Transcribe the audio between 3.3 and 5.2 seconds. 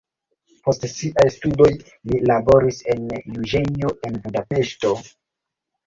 juĝejo en Budapeŝto.